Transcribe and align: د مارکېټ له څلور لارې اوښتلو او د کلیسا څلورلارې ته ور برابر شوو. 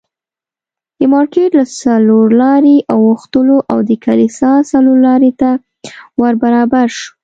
د 0.97 0.99
مارکېټ 1.13 1.51
له 1.59 1.65
څلور 1.83 2.25
لارې 2.41 2.75
اوښتلو 2.93 3.57
او 3.71 3.77
د 3.89 3.91
کلیسا 4.05 4.51
څلورلارې 4.71 5.31
ته 5.41 5.49
ور 6.21 6.33
برابر 6.43 6.85
شوو. 6.97 7.11